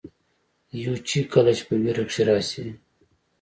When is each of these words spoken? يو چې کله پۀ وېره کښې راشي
يو 0.83 0.93
چې 1.07 1.19
کله 1.31 1.51
پۀ 1.65 1.73
وېره 1.81 2.03
کښې 2.09 2.23
راشي 2.27 2.65